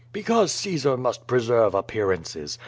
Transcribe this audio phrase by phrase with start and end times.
[0.11, 2.57] "Because Caesar must preserve appearances.